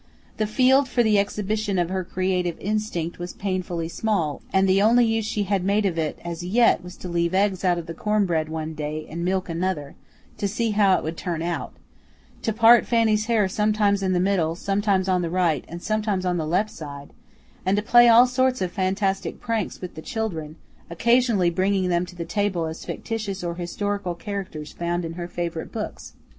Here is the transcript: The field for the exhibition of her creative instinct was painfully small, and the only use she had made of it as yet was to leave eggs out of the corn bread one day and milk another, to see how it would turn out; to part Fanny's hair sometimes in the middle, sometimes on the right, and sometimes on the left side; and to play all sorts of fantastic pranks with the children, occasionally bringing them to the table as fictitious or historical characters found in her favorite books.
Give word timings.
The 0.37 0.47
field 0.47 0.89
for 0.89 1.03
the 1.03 1.19
exhibition 1.19 1.77
of 1.77 1.89
her 1.91 2.03
creative 2.03 2.57
instinct 2.59 3.19
was 3.19 3.33
painfully 3.33 3.87
small, 3.87 4.41
and 4.51 4.67
the 4.67 4.81
only 4.81 5.05
use 5.05 5.25
she 5.27 5.43
had 5.43 5.63
made 5.63 5.85
of 5.85 5.95
it 5.95 6.17
as 6.25 6.41
yet 6.43 6.83
was 6.83 6.97
to 6.97 7.07
leave 7.07 7.35
eggs 7.35 7.63
out 7.63 7.77
of 7.77 7.85
the 7.85 7.93
corn 7.93 8.25
bread 8.25 8.49
one 8.49 8.73
day 8.73 9.05
and 9.11 9.23
milk 9.23 9.47
another, 9.47 9.93
to 10.39 10.47
see 10.47 10.71
how 10.71 10.97
it 10.97 11.03
would 11.03 11.17
turn 11.17 11.43
out; 11.43 11.73
to 12.41 12.51
part 12.51 12.87
Fanny's 12.87 13.27
hair 13.27 13.47
sometimes 13.47 14.01
in 14.01 14.13
the 14.13 14.19
middle, 14.19 14.55
sometimes 14.55 15.07
on 15.07 15.21
the 15.21 15.29
right, 15.29 15.63
and 15.67 15.83
sometimes 15.83 16.25
on 16.25 16.37
the 16.37 16.47
left 16.47 16.71
side; 16.71 17.11
and 17.63 17.77
to 17.77 17.83
play 17.83 18.09
all 18.09 18.25
sorts 18.25 18.59
of 18.59 18.71
fantastic 18.71 19.39
pranks 19.39 19.81
with 19.81 19.93
the 19.93 20.01
children, 20.01 20.55
occasionally 20.89 21.51
bringing 21.51 21.89
them 21.89 22.07
to 22.07 22.15
the 22.15 22.25
table 22.25 22.65
as 22.65 22.83
fictitious 22.85 23.43
or 23.43 23.53
historical 23.53 24.15
characters 24.15 24.71
found 24.73 25.05
in 25.05 25.13
her 25.13 25.27
favorite 25.27 25.71
books. 25.71 26.13